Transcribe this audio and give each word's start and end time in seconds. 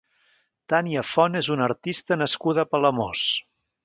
Tania 0.73 1.03
Font 1.09 1.37
és 1.41 1.49
una 1.55 1.63
artista 1.71 2.17
nascuda 2.21 2.65
a 2.65 2.71
Palamós. 2.73 3.27